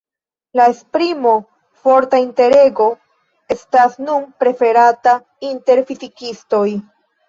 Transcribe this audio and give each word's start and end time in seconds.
La 0.59 0.63
esprimo 0.71 1.33
"forta 1.83 2.23
interago" 2.25 2.89
estas 3.59 4.03
nun 4.09 4.27
preferata 4.43 5.19
inter 5.55 5.89
fizikistoj. 5.95 6.69